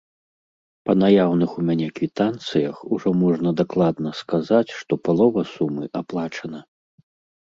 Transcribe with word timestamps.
Па 0.89 0.93
наяўных 1.01 1.49
у 1.63 1.65
мяне 1.67 1.89
квітанцыях 1.99 2.75
ужо 2.97 3.13
можна 3.23 3.49
дакладна 3.61 4.09
сказаць, 4.23 4.65
што 4.81 4.93
палова 5.05 5.41
сумы 5.53 5.83
аплачана. 6.01 6.59